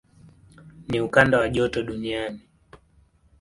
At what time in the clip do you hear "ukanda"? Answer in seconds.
1.01-1.39